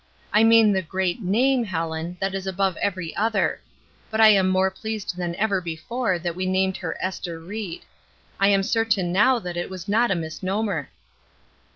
I 0.33 0.43
mean 0.43 0.71
the 0.71 0.81
great 0.81 1.21
NAME, 1.21 1.63
Helen, 1.65 2.17
that 2.19 2.33
is 2.33 2.47
above 2.47 2.75
every 2.77 3.15
other; 3.15 3.61
but 4.09 4.19
I 4.19 4.29
am 4.29 4.49
more 4.49 4.71
pleased 4.71 5.15
than 5.15 5.35
ever 5.35 5.61
before 5.61 6.17
that 6.17 6.35
we 6.35 6.47
named 6.47 6.77
her' 6.77 6.97
Ester 7.05 7.39
Ried.' 7.39 7.85
I 8.39 8.47
am 8.47 8.63
certain 8.63 9.11
now 9.11 9.37
that 9.37 9.57
it 9.57 9.71
is 9.71 9.87
not 9.87 10.09
a 10.09 10.15
misnomer." 10.15 10.89